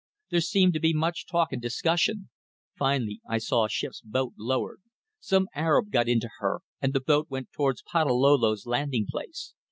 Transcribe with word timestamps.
There 0.31 0.41
seemed 0.41 0.73
to 0.73 0.79
be 0.79 0.95
much 0.95 1.27
talk 1.27 1.49
and 1.53 1.61
discussion. 1.61 2.29
Finally 2.75 3.21
I 3.29 3.37
saw 3.37 3.65
a 3.65 3.69
ship's 3.69 4.01
boat 4.01 4.33
lowered. 4.35 4.81
Some 5.19 5.47
Arab 5.53 5.91
got 5.91 6.09
into 6.09 6.27
her, 6.39 6.61
and 6.81 6.91
the 6.93 7.01
boat 7.01 7.29
went 7.29 7.51
towards 7.51 7.83
Patalolo's 7.83 8.65
landing 8.65 9.05
place. 9.07 9.53